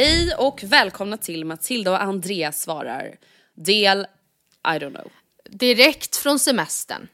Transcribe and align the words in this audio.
Hej 0.00 0.34
och 0.34 0.62
välkomna 0.62 1.16
till 1.16 1.44
Matilda 1.44 1.90
och 1.90 2.02
Andreas 2.02 2.60
svarar. 2.62 3.16
Del 3.54 4.06
I 4.66 4.68
don't 4.68 4.94
know. 4.94 5.12
Direkt 5.50 6.16
från 6.16 6.38
semestern. 6.38 7.08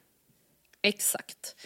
Exakt. 0.83 1.57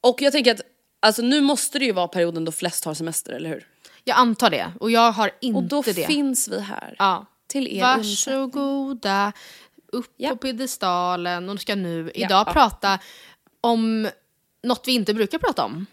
Och 0.00 0.22
jag 0.22 0.32
tänker 0.32 0.54
att 0.54 0.60
alltså, 1.00 1.22
nu 1.22 1.40
måste 1.40 1.78
det 1.78 1.84
ju 1.84 1.92
vara 1.92 2.08
perioden 2.08 2.44
då 2.44 2.52
flest 2.52 2.84
har 2.84 2.94
semester, 2.94 3.32
eller 3.32 3.48
hur? 3.48 3.66
Jag 4.04 4.16
antar 4.16 4.50
det 4.50 4.72
och 4.80 4.90
jag 4.90 5.12
har 5.12 5.30
inte 5.40 5.56
Och 5.58 5.64
då 5.64 5.82
det. 5.82 6.06
finns 6.06 6.48
vi 6.48 6.60
här. 6.60 6.96
ja. 6.98 7.26
Till 7.46 7.68
er 7.76 7.80
Varsågoda, 7.80 9.32
upp 9.86 10.14
Ja. 10.16 10.30
på 10.30 10.36
piedestalen 10.36 11.48
och 11.48 11.60
ska 11.60 11.74
nu 11.74 12.10
Ja, 12.14 12.26
idag 12.26 12.44
ja. 12.48 12.52
prata 12.52 12.98
om 13.60 14.08
något 14.62 14.88
vi 14.88 14.92
inte 14.92 15.14
brukar 15.14 15.38
prata 15.38 15.64
om. 15.64 15.86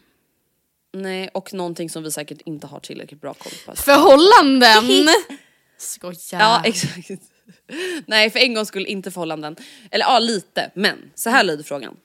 Nej, 0.94 1.30
och 1.34 1.54
någonting 1.54 1.90
som 1.90 2.04
vi 2.04 2.12
säkert 2.12 2.42
inte 2.46 2.68
har 2.68 2.80
tillräckligt 2.80 3.22
bra 3.22 3.34
koll 3.34 3.54
på. 3.66 3.76
Förhållanden! 3.76 5.08
Skoja. 5.78 6.16
Ja, 6.32 6.62
exakt. 6.66 7.10
Nej, 8.06 8.30
för 8.30 8.40
en 8.40 8.54
gång 8.54 8.66
skulle 8.66 8.88
inte 8.88 9.12
förhållanden. 9.12 9.56
Eller 9.92 10.06
ja, 10.06 10.20
lite. 10.20 10.72
Men 10.76 10.98
så 11.16 11.30
här 11.30 11.44
lyder 11.44 11.64
frågan. 11.64 11.98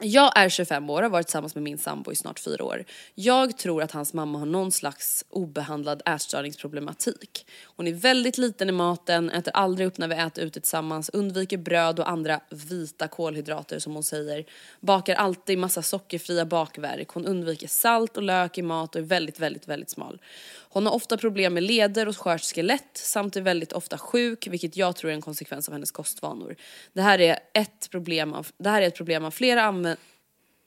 Jag 0.00 0.32
är 0.38 0.48
25 0.48 0.90
år 0.90 0.96
och 0.96 1.02
har 1.02 1.10
varit 1.10 1.26
tillsammans 1.26 1.54
med 1.54 1.64
min 1.64 1.78
sambo 1.78 2.12
i 2.12 2.16
snart 2.16 2.38
fyra 2.40 2.64
år. 2.64 2.84
Jag 3.14 3.58
tror 3.58 3.82
att 3.82 3.92
hans 3.92 4.14
mamma 4.14 4.38
har 4.38 4.46
någon 4.46 4.72
slags 4.72 5.24
obehandlad 5.30 6.02
ätstörningsproblematik. 6.06 7.46
Hon 7.64 7.86
är 7.86 7.92
väldigt 7.92 8.38
liten 8.38 8.68
i 8.68 8.72
maten, 8.72 9.30
äter 9.30 9.56
aldrig 9.56 9.86
upp 9.86 9.98
när 9.98 10.08
vi 10.08 10.14
äter 10.14 10.44
ute 10.44 10.60
tillsammans, 10.60 11.08
undviker 11.08 11.56
bröd 11.56 12.00
och 12.00 12.10
andra 12.10 12.40
vita 12.50 13.08
kolhydrater 13.08 13.78
som 13.78 13.94
hon 13.94 14.02
säger. 14.02 14.44
Bakar 14.80 15.14
alltid 15.14 15.58
massa 15.58 15.82
sockerfria 15.82 16.44
bakverk. 16.44 17.08
Hon 17.08 17.26
undviker 17.26 17.68
salt 17.68 18.16
och 18.16 18.22
lök 18.22 18.58
i 18.58 18.62
mat 18.62 18.94
och 18.94 19.00
är 19.00 19.04
väldigt, 19.04 19.40
väldigt, 19.40 19.68
väldigt 19.68 19.90
smal. 19.90 20.20
Hon 20.70 20.86
har 20.86 20.94
ofta 20.94 21.16
problem 21.16 21.54
med 21.54 21.62
leder 21.62 22.08
och 22.08 22.16
skört 22.16 22.42
skelett 22.42 22.90
samt 22.92 23.36
är 23.36 23.40
väldigt 23.40 23.72
ofta 23.72 23.98
sjuk, 23.98 24.46
vilket 24.46 24.76
jag 24.76 24.96
tror 24.96 25.10
är 25.10 25.14
en 25.14 25.20
konsekvens 25.20 25.68
av 25.68 25.72
hennes 25.72 25.90
kostvanor. 25.90 26.56
Det 26.92 27.02
här 27.02 27.18
är 27.18 27.38
ett 27.54 27.88
problem 27.90 28.34
av, 28.34 28.46
det 28.58 28.70
här 28.70 28.82
är 28.82 28.86
ett 28.86 28.96
problem 28.96 29.24
av 29.24 29.30
flera 29.30 29.62
användare 29.62 29.96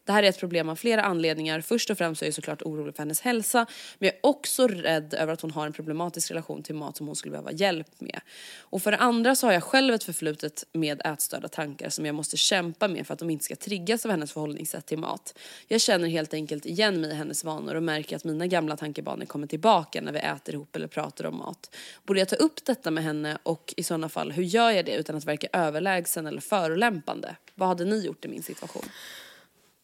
det 0.05 0.11
här 0.11 0.23
är 0.23 0.29
ett 0.29 0.39
problem 0.39 0.69
av 0.69 0.75
flera 0.75 1.03
anledningar. 1.03 1.61
Först 1.61 1.89
och 1.89 1.97
främst 1.97 2.21
är 2.21 2.25
jag 2.25 2.33
såklart 2.33 2.61
orolig 2.61 2.95
för 2.95 3.03
hennes 3.03 3.21
hälsa, 3.21 3.65
men 3.99 4.07
jag 4.07 4.15
är 4.15 4.19
också 4.23 4.67
rädd 4.67 5.13
över 5.13 5.33
att 5.33 5.41
hon 5.41 5.51
har 5.51 5.65
en 5.65 5.73
problematisk 5.73 6.31
relation 6.31 6.63
till 6.63 6.75
mat 6.75 6.97
som 6.97 7.07
hon 7.07 7.15
skulle 7.15 7.31
behöva 7.31 7.51
hjälp 7.51 8.01
med. 8.01 8.21
Och 8.59 8.81
för 8.81 8.91
det 8.91 8.97
andra 8.97 9.35
så 9.35 9.47
har 9.47 9.53
jag 9.53 9.63
själv 9.63 9.93
ett 9.93 10.03
förflutet 10.03 10.63
med 10.73 11.01
ätstörda 11.05 11.47
tankar 11.47 11.89
som 11.89 12.05
jag 12.05 12.15
måste 12.15 12.37
kämpa 12.37 12.87
med 12.87 13.07
för 13.07 13.13
att 13.13 13.19
de 13.19 13.29
inte 13.29 13.45
ska 13.45 13.55
triggas 13.55 14.05
av 14.05 14.11
hennes 14.11 14.31
förhållningssätt 14.31 14.85
till 14.85 14.97
mat. 14.97 15.37
Jag 15.67 15.81
känner 15.81 16.07
helt 16.07 16.33
enkelt 16.33 16.65
igen 16.65 17.01
mig 17.01 17.11
i 17.11 17.13
hennes 17.13 17.43
vanor 17.43 17.75
och 17.75 17.83
märker 17.83 18.15
att 18.15 18.23
mina 18.23 18.47
gamla 18.47 18.77
tankebanor 18.77 19.25
kommer 19.25 19.47
tillbaka 19.47 20.01
när 20.01 20.11
vi 20.11 20.19
äter 20.19 20.55
ihop 20.55 20.75
eller 20.75 20.87
pratar 20.87 21.25
om 21.25 21.37
mat. 21.37 21.75
Borde 22.05 22.19
jag 22.19 22.29
ta 22.29 22.35
upp 22.35 22.65
detta 22.65 22.91
med 22.91 23.03
henne 23.03 23.37
och 23.43 23.73
i 23.77 23.83
sådana 23.83 24.09
fall, 24.09 24.31
hur 24.31 24.43
gör 24.43 24.71
jag 24.71 24.85
det 24.85 24.95
utan 24.95 25.15
att 25.15 25.25
verka 25.25 25.47
överlägsen 25.53 26.27
eller 26.27 26.41
förolämpande? 26.41 27.35
Vad 27.55 27.69
hade 27.69 27.85
ni 27.85 28.05
gjort 28.05 28.25
i 28.25 28.27
min 28.27 28.43
situation? 28.43 28.85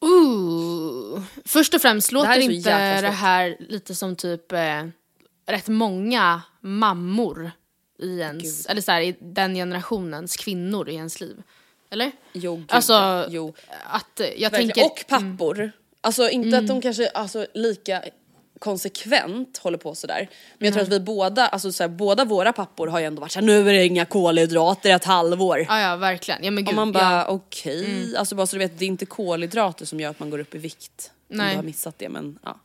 Ooh. 0.01 1.21
Först 1.45 1.73
och 1.73 1.81
främst, 1.81 2.11
låter 2.11 2.27
här 2.27 2.37
är 2.37 2.41
så 2.41 2.51
inte 2.51 3.01
det 3.01 3.07
här 3.07 3.57
lite 3.59 3.95
som 3.95 4.15
typ 4.15 4.51
eh, 4.51 4.83
rätt 5.45 5.67
många 5.67 6.41
mammor 6.61 7.51
i 7.99 8.19
ens, 8.19 8.65
eller 8.65 8.81
så 8.81 8.91
här, 8.91 9.01
i 9.01 9.15
den 9.19 9.55
generationens 9.55 10.37
kvinnor 10.37 10.89
i 10.89 10.95
ens 10.95 11.19
liv? 11.21 11.43
Eller? 11.89 12.11
Jo, 12.33 12.55
gud, 12.55 12.65
Alltså, 12.69 13.25
jo. 13.29 13.53
att 13.83 14.21
jag 14.37 14.51
Verkligen. 14.51 14.51
tänker... 14.51 14.85
Och 14.85 15.05
pappor. 15.07 15.71
Alltså 16.01 16.29
inte 16.29 16.57
att 16.57 16.67
de 16.67 16.81
kanske 16.81 17.09
alltså, 17.09 17.47
lika 17.53 18.03
konsekvent 18.59 19.57
håller 19.57 19.77
på 19.77 19.95
sådär. 19.95 20.29
Men 20.57 20.65
jag 20.65 20.73
tror 20.73 20.83
att 20.83 20.89
vi 20.89 20.99
båda, 20.99 21.47
alltså 21.47 21.71
såhär, 21.71 21.89
båda 21.89 22.25
våra 22.25 22.53
pappor 22.53 22.87
har 22.87 22.99
ju 22.99 23.05
ändå 23.05 23.21
varit 23.21 23.31
såhär 23.31 23.45
nu 23.45 23.69
är 23.69 23.73
det 23.73 23.85
inga 23.85 24.05
kolhydrater 24.05 24.89
ett 24.95 25.05
halvår. 25.05 25.65
Ja, 25.69 25.79
ja, 25.79 25.95
verkligen. 25.95 26.43
Ja, 26.43 26.51
men 26.51 26.63
gud, 26.63 26.69
Och 26.69 26.75
man 26.75 26.91
bara 26.91 27.11
ja. 27.11 27.25
okej, 27.27 28.17
alltså 28.17 28.35
bara 28.35 28.47
så 28.47 28.55
du 28.55 28.59
vet 28.59 28.79
det 28.79 28.85
är 28.85 28.87
inte 28.87 29.05
kolhydrater 29.05 29.85
som 29.85 29.99
gör 29.99 30.09
att 30.09 30.19
man 30.19 30.29
går 30.29 30.39
upp 30.39 30.55
i 30.55 30.57
vikt. 30.57 31.11
Om 31.29 31.37
Nej. 31.37 31.49
du 31.49 31.55
har 31.55 31.63
missat 31.63 31.99
det 31.99 32.09
men 32.09 32.39
ja. 32.43 32.59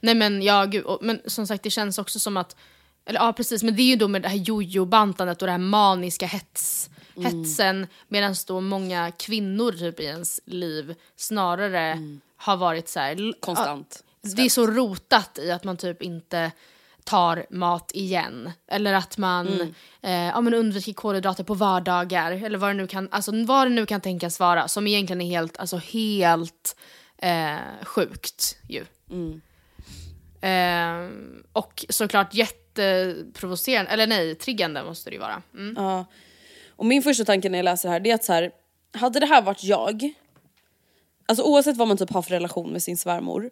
Nej 0.00 0.14
men 0.14 0.42
ja, 0.42 0.64
gud, 0.64 0.84
och, 0.84 0.98
men 1.02 1.20
som 1.26 1.46
sagt 1.46 1.62
det 1.62 1.70
känns 1.70 1.98
också 1.98 2.18
som 2.18 2.36
att, 2.36 2.56
eller 3.06 3.20
ja 3.20 3.32
precis, 3.32 3.62
men 3.62 3.76
det 3.76 3.82
är 3.82 3.86
ju 3.86 3.96
då 3.96 4.08
med 4.08 4.22
det 4.22 4.28
här 4.28 4.36
jojo-bantandet 4.36 5.42
och 5.42 5.46
det 5.46 5.52
här 5.52 5.58
maniska 5.58 6.26
hets, 6.26 6.90
hetsen, 7.16 7.86
medan 8.08 8.34
då 8.46 8.60
många 8.60 9.10
kvinnor 9.10 9.72
typ 9.72 10.00
i 10.00 10.04
ens 10.04 10.40
liv 10.44 10.94
snarare 11.16 11.98
har 12.36 12.56
varit 12.56 12.88
så 12.88 13.00
här, 13.00 13.12
l- 13.12 13.34
Konstant. 13.40 14.04
Det 14.20 14.42
är 14.42 14.48
så 14.48 14.66
rotat 14.66 15.38
i 15.38 15.50
att 15.50 15.64
man 15.64 15.76
typ 15.76 16.02
inte 16.02 16.52
tar 17.04 17.46
mat 17.50 17.90
igen. 17.94 18.50
Eller 18.66 18.94
att 18.94 19.18
man 19.18 19.74
eh, 20.02 20.12
ja, 20.12 20.40
men 20.40 20.54
undviker 20.54 20.92
kolhydrater 20.92 21.44
på 21.44 21.54
vardagar. 21.54 22.32
Eller 22.32 22.58
vad 22.58 22.70
det 22.70 22.74
nu 22.74 22.86
kan, 22.86 23.08
alltså, 23.10 23.44
vad 23.44 23.66
det 23.66 23.70
nu 23.70 23.86
kan 23.86 24.00
tänkas 24.00 24.40
vara. 24.40 24.68
Som 24.68 24.86
egentligen 24.86 25.20
är 25.20 25.26
helt, 25.26 25.58
alltså, 25.58 25.76
helt 25.76 26.76
eh, 27.18 27.56
sjukt 27.82 28.58
ju. 28.68 28.84
Eh, 30.40 31.08
och 31.52 31.84
såklart 31.88 32.34
jätteprovocerande, 32.34 33.90
eller 33.90 34.06
nej, 34.06 34.34
triggande 34.34 34.84
måste 34.84 35.10
det 35.10 35.14
ju 35.14 35.20
vara. 35.20 35.42
Mm. 35.54 35.74
Ja. 35.78 36.04
Och 36.68 36.86
min 36.86 37.02
första 37.02 37.24
tanke 37.24 37.48
när 37.48 37.58
jag 37.58 37.64
läser 37.64 37.88
det 37.88 37.92
här 37.92 38.00
det 38.00 38.10
är 38.10 38.14
att 38.14 38.24
så 38.24 38.32
här, 38.32 38.50
hade 38.92 39.20
det 39.20 39.26
här 39.26 39.42
varit 39.42 39.64
jag, 39.64 40.12
alltså 41.26 41.44
oavsett 41.44 41.76
vad 41.76 41.88
man 41.88 41.96
typ 41.96 42.10
har 42.10 42.22
för 42.22 42.30
relation 42.30 42.72
med 42.72 42.82
sin 42.82 42.96
svärmor, 42.96 43.50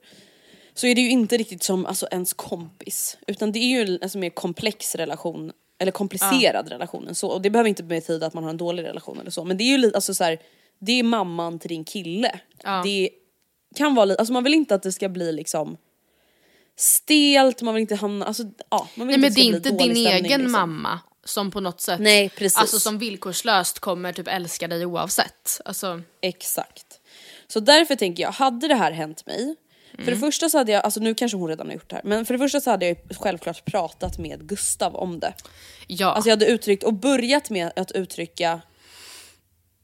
så 0.77 0.87
är 0.87 0.95
det 0.95 1.01
ju 1.01 1.11
inte 1.11 1.37
riktigt 1.37 1.63
som 1.63 1.87
alltså, 1.87 2.09
ens 2.11 2.33
kompis. 2.33 3.17
Utan 3.27 3.53
det 3.53 3.59
är 3.59 3.69
ju 3.69 3.81
en 3.81 3.99
alltså, 4.03 4.19
mer 4.19 4.31
komplex 4.31 4.95
relation, 4.95 5.53
eller 5.79 5.93
komplicerad 5.93 6.69
relation 6.69 7.09
än 7.09 7.15
så. 7.15 7.29
Och 7.29 7.43
det 7.43 7.51
behöver 7.51 7.69
inte 7.69 7.83
betyda 7.83 8.27
att 8.27 8.35
man 8.35 8.45
har 8.45 8.51
en 8.51 8.57
dålig 8.57 8.83
relation 8.83 9.21
eller 9.21 9.31
så. 9.31 9.45
Men 9.45 9.57
det 9.57 9.65
är 9.65 9.69
ju 9.69 9.79
lite, 9.79 9.97
alltså 9.97 10.15
så 10.15 10.25
här, 10.25 10.39
det 10.79 10.93
är 10.93 11.03
mamman 11.03 11.59
till 11.59 11.69
din 11.69 11.85
kille. 11.85 12.41
Det 12.85 13.11
kan 13.77 13.95
vara 13.95 14.05
lite, 14.05 14.19
alltså 14.19 14.33
man 14.33 14.45
vill 14.45 14.55
inte 14.55 14.75
att 14.75 14.83
det 14.83 14.93
ska 14.93 15.09
bli 15.09 15.33
liksom 15.33 15.77
stelt, 16.77 17.63
man 17.63 17.75
vill 17.75 17.81
inte 17.81 17.95
hamna, 17.95 18.27
alltså 18.27 18.43
ja. 18.71 18.89
Man 18.95 19.07
vill 19.07 19.21
Nej 19.21 19.31
men 19.31 19.35
det 19.35 19.41
är 19.41 19.57
inte 19.57 19.71
din 19.71 19.97
egen 19.97 20.23
liksom. 20.23 20.53
mamma 20.53 21.01
som 21.25 21.51
på 21.51 21.61
något 21.61 21.81
sätt, 21.81 22.01
Nej, 22.01 22.29
precis. 22.29 22.59
alltså 22.59 22.79
som 22.79 22.99
villkorslöst 22.99 23.79
kommer 23.79 24.13
typ 24.13 24.29
älska 24.29 24.69
dig 24.69 24.87
oavsett. 24.87 25.61
Alltså, 25.65 26.03
Exakt. 26.21 27.01
Så 27.49 27.61
därför 27.61 27.95
tänker 27.95 28.23
jag, 28.23 28.31
hade 28.31 28.69
det 28.69 28.75
här 28.75 28.93
hänt 28.93 29.27
mig, 29.27 29.57
för 29.97 30.03
Mm. 30.03 30.15
det 30.15 30.21
första 30.21 30.49
så 30.49 30.59
hade 30.59 30.73
jag, 30.73 30.85
alltså 30.85 31.01
nu 31.01 31.15
kanske 31.15 31.37
hon 31.39 31.49
redan 31.49 31.67
har 31.67 31.75
gjort 31.75 31.91
det 31.91 31.97
här, 31.97 32.03
men 32.05 32.27
för 32.27 32.35
det 32.35 32.39
första 32.39 32.61
så 32.61 32.71
hade 32.71 32.87
jag 32.87 32.97
självklart 33.21 33.65
pratat 33.65 34.19
med 34.19 34.49
Gustav 34.49 34.97
om 34.97 35.21
det. 35.21 35.35
Ja. 35.87 36.07
Alltså 36.07 36.29
jag 36.29 36.33
hade 36.37 36.47
uttryckt 36.47 36.85
och 36.85 36.95
börjat 36.95 37.51
med 37.51 37.73
att 37.77 37.93
uttrycka 37.93 38.61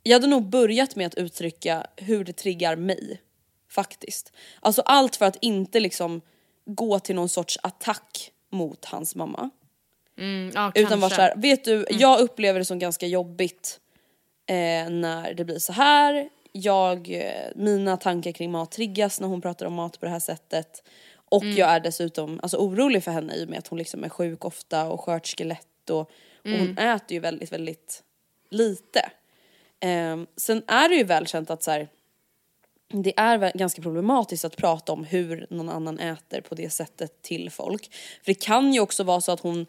Jag 0.03 0.12
hade 0.12 0.26
nog 0.26 0.43
börjat 0.49 0.97
med 0.97 1.06
att 1.06 1.14
uttrycka 1.14 1.87
hur 1.97 2.25
det 2.25 2.32
triggar 2.32 2.76
mig. 2.76 3.20
Faktiskt. 3.70 4.32
Alltså 4.61 4.82
allt 4.82 5.17
för 5.17 5.26
att 5.26 5.37
inte 5.41 5.81
liksom 5.81 6.20
gå 6.67 6.99
till 6.99 7.14
någon 7.14 7.29
sorts 7.29 7.59
attack 7.62 8.31
mot 8.50 8.85
hans 8.85 9.14
mamma. 9.14 9.50
mm, 10.19 10.50
ja, 10.55 10.73
Utan 10.75 11.00
vara. 11.00 11.14
Mm. 11.14 11.17
såhär, 11.17 11.35
vet 11.37 11.64
du, 11.64 11.87
jag 11.91 12.20
upplever 12.20 12.59
det 12.59 12.64
som 12.64 12.79
ganska 12.79 13.06
jobbigt 13.06 13.81
eh, 14.47 14.91
när 14.91 15.35
det 15.35 15.44
blir 15.44 15.59
så 15.59 15.73
här. 15.73 16.29
Jag, 16.52 17.10
eh, 17.10 17.50
mina 17.56 17.96
tankar 17.96 18.32
kring 18.32 18.50
mat 18.50 18.72
triggas 18.72 19.20
när 19.20 19.28
hon 19.28 19.40
pratar 19.40 19.66
om 19.66 19.75
mat 19.75 20.00
på 20.00 20.06
det 20.06 20.12
här 20.12 20.20
sättet. 20.20 20.82
Och 21.14 21.43
Mm. 21.43 21.56
jag 21.56 21.69
är 21.70 21.81
dessutom 21.81 22.40
alltså, 22.43 22.56
orolig 22.56 23.04
för 23.04 23.10
henne 23.10 23.34
i 23.34 23.44
och 23.44 23.49
med 23.49 23.58
att 23.58 23.69
hon 23.69 23.78
liksom 23.78 24.04
är 24.04 24.08
sjuk 24.08 24.44
ofta 24.44 24.88
och 24.90 25.00
skört 25.00 25.26
skelett 25.26 25.90
och, 25.90 26.00
och 26.00 26.10
Mm. 26.46 26.60
hon 26.60 26.78
äter 26.78 27.12
ju 27.12 27.20
väldigt, 27.20 27.52
väldigt 27.52 28.02
lite. 28.50 29.10
Eh, 29.81 30.20
sen 30.37 30.62
är 30.66 30.88
det 30.88 30.94
ju 30.94 31.04
välkänt 31.04 31.50
att 31.50 31.62
så 31.62 31.70
här, 31.70 31.88
det 32.88 33.12
är 33.16 33.58
ganska 33.58 33.82
problematiskt 33.82 34.44
att 34.44 34.56
prata 34.56 34.93
om 34.93 35.04
hur 35.04 35.46
någon 35.50 35.69
annan 35.69 35.99
äter 35.99 36.40
på 36.40 36.54
det 36.54 36.70
sättet 36.70 37.22
till 37.22 37.50
folk. 37.50 37.94
För 37.94 38.26
det 38.32 38.34
kan 38.34 38.72
ju 38.72 38.81
också 38.81 39.04
vara 39.04 39.20
så 39.20 39.32
att 39.32 39.40
hon 39.40 39.66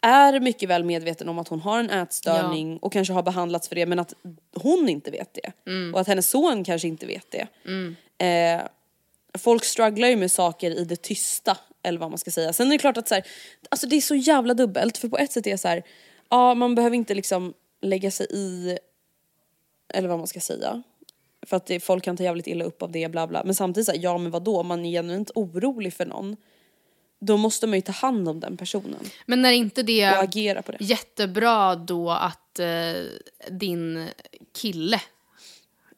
är 0.00 0.40
mycket 0.40 0.68
väl 0.68 0.84
medveten 0.84 1.28
om 1.28 1.38
att 1.38 1.48
hon 1.48 1.60
har 1.60 1.78
en 1.80 1.90
ätstörning 1.90 2.78
och 2.78 2.92
kanske 2.92 3.12
har 3.14 3.22
behandlats 3.22 3.68
för 3.68 3.74
det 3.74 3.86
men 3.86 3.98
att 3.98 4.14
hon 4.54 4.88
inte 4.88 5.10
vet 5.10 5.34
det. 5.34 5.52
Och 5.94 6.00
att 6.00 6.06
hennes 6.06 6.30
son 6.30 6.64
kanske 6.64 6.88
inte 6.88 7.06
vet 7.06 7.26
det. 7.30 7.46
Eh, 8.24 8.62
folk 9.38 9.64
strugglar 9.64 10.08
ju 10.08 10.16
med 10.16 10.30
saker 10.30 10.70
i 10.70 10.84
det 10.84 10.96
tysta 11.02 11.56
eller 11.82 11.98
vad 11.98 12.10
man 12.10 12.18
ska 12.18 12.30
säga. 12.30 12.52
Sen 12.52 12.66
är 12.66 12.70
det 12.70 12.78
klart 12.78 12.96
att 12.96 13.08
så 13.08 13.14
här, 13.14 13.24
alltså 13.68 13.86
det 13.86 13.96
är 13.96 14.00
så 14.00 14.14
jävla 14.14 14.54
dubbelt 14.54 14.98
för 14.98 15.08
på 15.08 15.18
ett 15.18 15.32
sätt 15.32 15.46
är 15.46 15.50
det 15.50 15.58
så 15.58 15.68
här, 15.68 15.82
ja 16.30 16.54
man 16.54 16.74
behöver 16.74 16.96
inte 16.96 17.14
liksom 17.14 17.54
lägga 17.80 18.10
sig 18.10 18.26
i 18.30 18.78
eller 19.94 20.08
vad 20.08 20.18
man 20.18 20.26
ska 20.26 20.40
säga. 20.40 20.82
För 21.46 21.56
att 21.56 21.66
det, 21.66 21.80
folk 21.80 22.04
kan 22.04 22.16
ta 22.16 22.22
jävligt 22.22 22.46
illa 22.46 22.64
upp 22.64 22.82
av 22.82 22.92
det 22.92 23.08
bla 23.08 23.26
bla. 23.26 23.44
Men 23.44 23.54
samtidigt 23.54 23.86
så 23.86 23.92
här, 23.92 24.00
ja 24.02 24.18
men 24.18 24.30
vadå, 24.30 24.60
om 24.60 24.66
man 24.66 24.84
är 24.84 24.90
genuint 24.90 25.30
orolig 25.34 25.94
för 25.94 26.06
någon. 26.06 26.36
Då 27.20 27.36
måste 27.36 27.66
man 27.66 27.78
ju 27.78 27.82
ta 27.82 27.92
hand 27.92 28.28
om 28.28 28.40
den 28.40 28.56
personen 28.56 29.00
Men 29.26 29.42
när 29.42 29.52
inte 29.52 29.82
det 29.82 30.10
och 30.10 30.22
agera 30.22 30.62
på 30.62 30.72
det. 30.72 30.78
jättebra 30.80 31.74
då 31.74 32.10
att 32.10 32.58
eh, 32.58 32.66
din 33.50 34.08
kille 34.60 35.00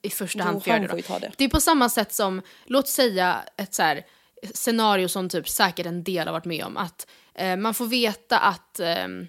i 0.02 0.10
första 0.10 0.42
hand 0.42 0.64
får 0.64 0.72
göra 0.72 0.96
det, 0.96 1.02
får 1.02 1.20
det. 1.20 1.32
Det 1.36 1.44
är 1.44 1.48
på 1.48 1.60
samma 1.60 1.88
sätt 1.88 2.12
som, 2.12 2.42
låt 2.64 2.88
säga 2.88 3.42
ett 3.56 3.74
så 3.74 3.82
här 3.82 4.06
scenario 4.54 5.08
som 5.08 5.28
typ 5.28 5.48
säkert 5.48 5.86
en 5.86 6.04
del 6.04 6.26
har 6.26 6.32
varit 6.32 6.44
med 6.44 6.64
om. 6.64 6.76
Att 6.76 7.06
eh, 7.34 7.56
man 7.56 7.74
får 7.74 7.86
veta 7.86 8.38
att 8.38 8.80
ehm, 8.80 9.28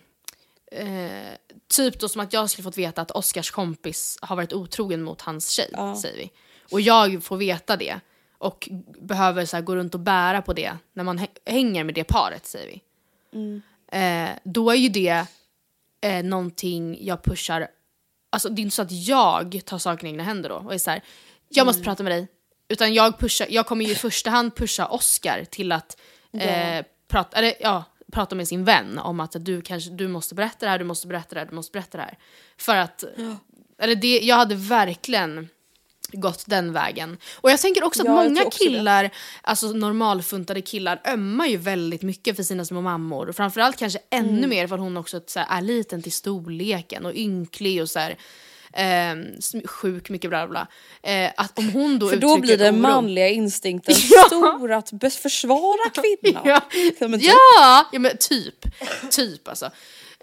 Eh, 0.72 1.32
typ 1.68 2.00
då 2.00 2.10
som 2.10 2.22
att 2.22 2.34
jag 2.34 2.50
skulle 2.50 2.64
fått 2.64 2.78
veta 2.78 3.02
att 3.02 3.12
Oscars 3.12 3.52
kompis 3.52 4.18
har 4.22 4.36
varit 4.36 4.54
otrogen 4.54 5.02
mot 5.02 5.22
hans 5.22 5.50
tjej, 5.50 5.70
säger 6.02 6.18
vi. 6.18 6.32
Och 6.72 6.82
jag 6.82 7.24
får 7.24 7.38
veta 7.38 7.78
det 7.78 8.00
och 8.42 8.70
behöver 9.02 9.46
så 9.46 9.58
här, 9.58 9.64
gå 9.64 9.76
runt 9.76 9.94
och 9.94 10.00
bära 10.00 10.42
på 10.42 10.54
det 10.54 10.74
när 10.94 11.04
man 11.04 11.20
hä- 11.20 11.38
hänger 11.46 11.84
med 11.84 11.96
det 11.96 12.04
paret, 12.04 12.46
säger 12.46 12.68
vi. 12.68 12.82
Eh, 13.92 14.30
då 14.44 14.72
är 14.72 14.76
ju 14.76 14.90
det 14.90 15.26
eh, 16.02 16.24
någonting 16.24 17.06
jag 17.06 17.24
pushar, 17.24 17.68
alltså 18.30 18.50
det 18.50 18.62
är 18.62 18.64
inte 18.64 18.76
så 18.76 18.82
att 18.82 18.92
jag 18.92 19.62
tar 19.66 19.78
saken 19.78 20.08
i 20.08 20.12
egna 20.12 20.24
händer 20.24 20.50
då 20.50 20.56
och 20.56 20.74
är 20.74 20.78
så 20.78 20.92
här, 20.92 21.02
jag 21.50 21.66
måste 21.66 21.84
prata 21.84 22.04
med 22.04 22.12
dig. 22.12 22.28
Utan 22.68 22.94
jag, 22.94 23.20
pushar, 23.20 23.48
jag 23.50 23.66
kommer 23.66 23.86
ju 23.86 23.92
i 23.92 23.96
första 23.96 24.30
hand 24.30 24.56
pusha 24.56 24.88
Oscar 24.88 25.44
till 25.50 25.72
att 25.72 25.98
eh, 26.34 26.86
prata, 27.08 27.38
eller, 27.38 27.54
ja, 27.60 27.84
prata 28.12 28.36
med 28.36 28.48
sin 28.48 28.64
vän 28.64 28.98
om 28.98 29.20
att 29.20 29.36
du 29.40 29.62
kanske 29.62 29.92
du 29.92 30.08
måste 30.08 30.36
berätta 30.36 30.66
det 30.66 30.70
här, 30.70 30.80
du 30.80 30.86
måste 30.86 31.08
berätta 31.08 31.36
det 31.36 31.40
här, 31.42 31.48
du 31.48 31.56
måste 31.56 31.72
berätta 31.72 31.98
det 31.98 32.04
här. 32.04 32.18
För 32.58 32.76
att, 32.76 33.04
eller 33.78 33.96
det, 33.96 34.20
jag 34.20 34.36
hade 34.36 34.56
verkligen 34.56 35.50
gått 36.14 36.44
den 36.48 36.74
vägen. 36.74 37.18
Och 37.36 37.52
jag 37.52 37.60
tänker 37.60 37.84
också 37.84 38.02
att 38.02 38.06
Ja, 38.08 38.16
många 38.16 38.44
också 38.46 38.60
det. 38.64 38.66
killar, 38.70 39.10
alltså 39.42 39.68
normalfuntade 39.68 40.62
killar, 40.62 41.02
ömmar 41.08 41.46
ju 41.48 41.58
väldigt 41.58 42.02
mycket 42.02 42.36
för 42.36 42.44
sina 42.44 42.66
små 42.66 42.82
mammor. 42.82 43.30
Och 43.30 43.36
framförallt 43.36 43.78
kanske 43.78 44.00
ännu 44.10 44.38
Mm. 44.38 44.50
mer 44.50 44.68
för 44.68 44.76
att 44.76 44.82
hon 44.82 44.98
också 44.98 45.22
så 45.28 45.40
här, 45.40 45.58
är 45.58 45.62
liten 45.62 46.02
till 46.04 46.12
storleken 46.12 47.06
och 47.06 47.14
ynklig 47.16 47.82
och 47.82 47.90
så 47.90 48.00
här, 48.00 48.16
sm- 49.40 49.68
sjuk, 49.68 50.10
mycket 50.10 50.30
bla 50.30 50.48
bla. 50.48 50.68
Eh, 51.04 51.32
att 51.38 51.60
om 51.60 51.70
hon 51.70 52.00
då 52.00 52.10
För 52.10 52.18
då 52.18 52.38
blir 52.38 52.58
den 52.58 52.76
oro- 52.76 52.82
manliga 52.82 53.28
instinkten 53.30 53.96
Ja. 54.12 54.24
stor 54.28 54.72
att 54.72 54.90
försvara 55.22 55.90
kvinnan. 55.94 56.42
Ja, 56.46 56.62
Ja, 57.00 57.08
men 57.08 57.20
typ. 57.20 57.30
ja 57.92 58.00
men 58.00 58.18
typ. 58.18 58.66
Typ 59.12 59.48
alltså. 59.48 59.70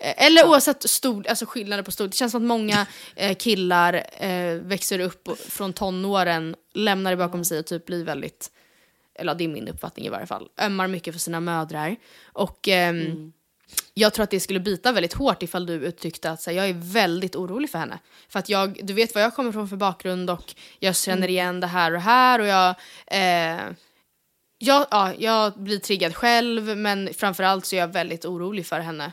Eh, 0.00 0.26
Eller 0.26 0.46
oavsett 0.46 0.90
stor, 0.90 1.28
alltså 1.28 1.46
skillnader 1.46 1.82
på 1.82 1.90
storlek. 1.90 2.12
Det 2.12 2.16
känns 2.16 2.32
som 2.32 2.42
att 2.42 2.48
många 2.48 2.86
eh, 3.16 3.36
killar 3.36 4.04
eh, 4.12 4.54
växer 4.54 4.98
upp 4.98 5.28
från 5.48 5.72
tonåren, 5.72 6.56
lämnar 6.74 7.10
det 7.10 7.16
bakom 7.16 7.44
sig 7.44 7.58
och 7.58 7.66
typ 7.66 7.86
blir 7.86 8.04
väldigt, 8.04 8.50
eller 9.14 9.34
det 9.34 9.44
är 9.44 9.48
min 9.48 9.68
uppfattning 9.68 10.06
i 10.06 10.08
varje 10.08 10.26
fall, 10.26 10.48
ömmar 10.60 10.88
mycket 10.88 11.14
för 11.14 11.20
sina 11.20 11.40
mödrar. 11.40 11.96
Och 12.32 12.68
ehm, 12.68 13.32
jag 13.94 14.14
tror 14.14 14.22
att 14.22 14.30
det 14.30 14.40
skulle 14.40 14.60
bita 14.60 14.92
väldigt 14.92 15.14
hårt 15.14 15.42
ifall 15.42 15.66
du 15.66 15.72
uttryckte 15.72 16.30
att 16.30 16.46
här, 16.46 16.52
jag 16.52 16.68
är 16.68 16.92
väldigt 16.92 17.36
orolig 17.36 17.70
för 17.70 17.78
henne. 17.78 17.98
För 18.28 18.38
att 18.38 18.48
jag, 18.48 18.80
du 18.82 18.92
vet 18.92 19.14
vad 19.14 19.24
jag 19.24 19.34
kommer 19.34 19.52
från 19.52 19.68
för 19.68 19.76
bakgrund 19.76 20.30
och 20.30 20.54
jag 20.78 20.96
känner 20.96 21.28
igen 21.28 21.60
det 21.60 21.66
här 21.66 21.94
och 21.94 22.00
här 22.00 22.38
och 22.38 22.46
jag 22.46 22.74
eh, 23.06 23.70
jag, 24.58 24.86
ja, 24.90 25.14
jag 25.18 25.52
blir 25.60 25.78
triggad 25.78 26.16
själv 26.16 26.76
men 26.76 27.14
framförallt 27.14 27.66
så 27.66 27.76
är 27.76 27.80
jag 27.80 27.92
väldigt 27.92 28.24
orolig 28.24 28.66
för 28.66 28.80
henne. 28.80 29.12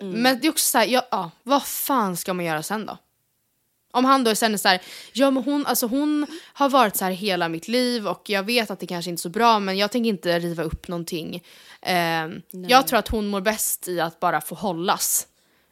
Men 0.00 0.40
det 0.40 0.46
är 0.46 0.50
också 0.50 0.70
så 0.70 0.78
här, 0.78 0.86
ja, 0.86 1.08
ja, 1.10 1.30
vad 1.42 1.66
fan 1.66 2.16
ska 2.16 2.34
man 2.34 2.44
göra 2.44 2.62
sen 2.62 2.86
då? 2.86 2.98
Om 3.92 4.04
han 4.04 4.24
då 4.24 4.34
sen 4.34 4.54
är 4.54 4.58
så 4.58 4.68
här, 4.68 4.80
ja 5.12 5.30
men 5.30 5.42
hon, 5.42 5.66
alltså 5.66 5.86
hon 5.86 6.26
har 6.52 6.68
varit 6.68 6.96
så 6.96 7.04
här 7.04 7.12
hela 7.12 7.48
mitt 7.48 7.68
liv 7.68 8.08
och 8.08 8.30
jag 8.30 8.42
vet 8.42 8.70
att 8.70 8.80
det 8.80 8.86
kanske 8.86 9.10
inte 9.10 9.20
är 9.20 9.22
så 9.22 9.28
bra 9.28 9.58
men 9.58 9.78
jag 9.78 9.90
tänker 9.90 10.08
inte 10.08 10.38
riva 10.38 10.62
upp 10.62 10.88
någonting. 10.88 11.42
Eh, 11.82 12.28
jag 12.50 12.86
tror 12.86 12.98
att 12.98 13.08
hon 13.08 13.26
mår 13.26 13.40
bäst 13.40 13.88
i 13.88 14.00
att 14.00 14.20
bara 14.20 14.40
få 14.40 14.54
hållas. 14.54 15.26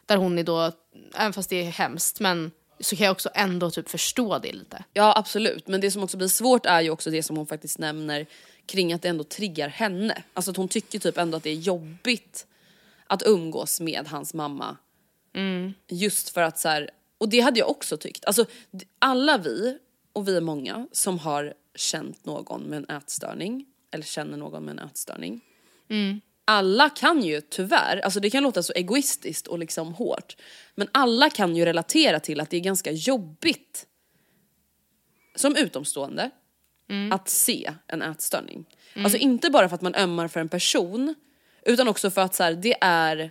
Där 0.07 0.17
hon 0.17 0.39
är 0.39 0.43
då, 0.43 0.73
även 1.15 1.33
fast 1.33 1.51
det 1.51 1.57
är 1.57 1.71
hemskt 1.71 2.21
men 2.21 2.51
så 2.81 2.97
kan 2.97 3.05
jag 3.05 3.13
också 3.13 3.31
ändå 3.35 3.71
typ 3.71 3.89
förstå 3.89 4.39
det 4.39 4.53
lite. 4.53 4.85
Ja 4.93 5.15
absolut, 5.17 5.69
men 5.69 5.81
det 5.81 5.91
som 5.91 6.03
också 6.03 6.17
blir 6.17 6.29
svårt 6.29 6.67
är 6.67 6.81
ju 6.81 6.91
också 6.91 7.11
det 7.11 7.23
som 7.23 7.37
hon 7.37 7.47
faktiskt 7.47 7.79
nämner 7.79 8.27
kring 8.67 8.93
att 8.93 9.03
det 9.03 9.09
ändå 9.09 9.25
triggar 9.25 9.69
henne. 9.69 10.23
Alltså 10.35 10.51
att 10.51 10.57
hon 10.57 10.69
tycker 10.69 10.99
typ 10.99 11.19
ändå 11.19 11.37
att 11.37 11.43
det 11.43 11.51
är 11.51 11.55
jobbigt 11.55 12.47
att 13.09 13.23
umgås 13.27 13.81
med 13.81 14.07
hans 14.07 14.35
mamma. 14.35 14.77
Just 15.89 16.29
för 16.29 16.41
att 16.43 16.59
så 16.59 16.69
här, 16.69 16.91
och 17.19 17.29
det 17.29 17.41
hade 17.41 17.59
jag 17.59 17.71
också 17.71 17.97
tyckt. 17.97 18.25
Alltså 18.25 18.45
alla 18.99 19.39
vi, 19.39 19.79
och 20.13 20.29
vi 20.29 20.37
är 20.37 20.41
många, 20.41 20.87
som 20.93 21.19
har 21.19 21.55
känt 21.75 22.25
någon 22.25 22.63
med 22.63 22.77
en 22.77 22.97
ätstörning, 22.97 23.67
eller 23.91 24.05
känner 24.05 24.37
någon 24.37 24.65
med 24.65 24.73
en 24.73 24.89
ätstörning. 24.89 25.41
Alla 26.45 26.91
kan 26.91 27.23
ju 27.23 27.41
tyvärr, 27.41 27.97
alltså 27.97 28.21
det 28.21 28.31
kan 28.31 28.43
låta 28.43 28.63
så 28.63 28.73
egoistiskt 28.73 29.47
och 29.47 29.59
liksom 29.59 29.95
hårt, 29.95 30.37
men 30.75 30.89
alla 30.93 31.31
kan 31.31 31.57
ju 31.57 31.65
relatera 31.65 32.21
till 32.21 32.41
att 32.41 32.51
det 32.51 32.57
är 32.57 32.61
ganska 32.61 32.93
jobbigt 32.93 33.87
som 35.37 35.57
utomstående 35.57 36.31
att 37.13 37.29
se 37.29 37.73
en 37.87 38.03
ätstörning. 38.03 38.65
Alltså 38.97 39.19
inte 39.19 39.51
bara 39.51 39.69
för 39.69 39.75
att 39.75 39.83
man 39.83 39.95
ömmar 39.95 40.29
för 40.29 40.41
en 40.41 40.49
person 40.49 41.15
utan 41.63 41.89
också 41.89 42.11
för 42.11 42.21
att 42.21 42.35
så 42.35 42.43
här, 42.43 42.53
det 42.53 42.75
är 42.81 43.31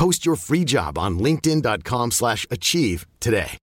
Post 0.00 0.26
your 0.26 0.36
free 0.36 0.64
job 0.66 0.98
on 0.98 1.18
linkedin.com/achieve 1.18 2.10
slash 2.10 2.46
achieve 2.50 3.00
today. 3.18 3.58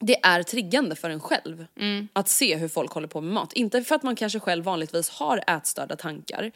det 0.00 0.24
är 0.24 0.42
triggande 0.42 0.96
för 0.96 1.10
en 1.10 1.20
själv 1.20 1.66
att 2.12 2.28
se 2.28 2.56
hur 2.56 2.68
folk 2.68 2.92
håller 2.92 3.08
på 3.08 3.20
med 3.20 3.34
mat. 3.34 3.52
Inte 3.52 3.82
för 3.82 3.94
att 3.94 4.02
man 4.02 4.16
kanske 4.16 4.40
själv 4.40 4.64
vanligtvis 4.64 5.10
har 5.10 5.40
ätstörda 5.46 5.96
tankar. 5.96 6.52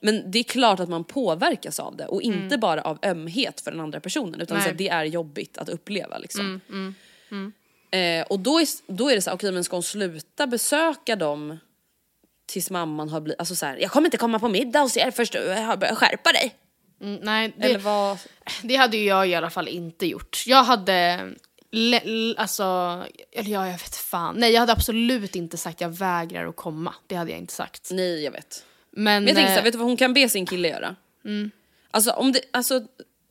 Men 0.00 0.30
det 0.30 0.38
är 0.38 0.42
klart 0.42 0.80
att 0.80 0.88
man 0.88 1.04
påverkas 1.04 1.80
av 1.80 1.96
det 1.96 2.06
och 2.06 2.22
inte 2.22 2.58
bara 2.58 2.82
av 2.82 2.98
ömhet 3.02 3.60
för 3.60 3.70
den 3.70 3.80
andra 3.80 4.00
personen 4.00 4.40
utan 4.40 4.56
Nej. 4.56 4.64
så 4.64 4.70
att 4.70 4.78
det 4.78 4.88
är 4.88 5.04
jobbigt 5.04 5.58
att 5.58 5.68
uppleva 5.68 6.18
liksom. 6.18 6.60
Eh, 7.90 8.26
och 8.26 8.40
då 8.40 8.60
är, 8.60 8.92
då 8.92 9.10
är 9.10 9.14
det 9.14 9.22
så 9.22 9.30
här, 9.30 9.36
okej 9.36 9.52
men 9.52 9.64
ska 9.64 9.76
hon 9.76 9.82
sluta 9.82 10.46
besöka 10.46 11.16
dem 11.16 11.58
tills 12.46 12.70
mamman 12.70 13.08
har 13.08 13.20
blivit, 13.20 13.38
alltså 13.40 13.54
så 13.56 13.66
här, 13.66 13.76
jag 13.76 13.90
kommer 13.90 14.06
inte 14.06 14.16
komma 14.16 14.38
på 14.38 14.48
middag 14.48 14.80
hos 14.80 14.96
er 14.96 15.10
först 15.10 15.32
du 15.32 15.48
har 15.48 15.76
börjat 15.76 15.98
skärpa 15.98 16.32
dig. 16.32 16.54
Mm, 17.00 17.20
nej, 17.22 17.54
det, 17.58 17.64
Eller 17.64 17.78
vad? 17.78 18.18
det 18.62 18.76
hade 18.76 18.96
ju 18.96 19.04
jag 19.04 19.28
i 19.28 19.34
alla 19.34 19.50
fall 19.50 19.68
inte 19.68 20.06
gjort. 20.06 20.44
Jag 20.46 20.64
hade... 20.64 21.30
Alltså, 22.36 22.62
eller 23.32 23.50
ja, 23.50 23.66
jag 23.66 23.72
vet 23.72 23.96
fan. 23.96 24.34
Nej, 24.38 24.52
jag 24.52 24.60
hade 24.60 24.72
absolut 24.72 25.36
inte 25.36 25.56
sagt 25.56 25.80
jag 25.80 25.88
vägrar 25.88 26.46
att 26.46 26.56
komma. 26.56 26.94
Det 27.06 27.14
hade 27.14 27.30
jag 27.30 27.40
inte 27.40 27.52
sagt. 27.52 27.88
Nej 27.90 28.24
jag 28.24 28.32
vet. 28.32 28.64
Men, 28.90 29.04
Men 29.04 29.26
jag 29.26 29.34
tänker 29.36 29.50
eh, 29.50 29.54
såhär, 29.54 29.64
vet 29.64 29.72
du 29.72 29.78
vad 29.78 29.86
hon 29.86 29.96
kan 29.96 30.14
be 30.14 30.28
sin 30.28 30.46
kille 30.46 30.68
göra? 30.68 30.96
Mm. 31.24 31.50
Alltså 31.90 32.10
om 32.10 32.32
det, 32.32 32.40
alltså 32.50 32.82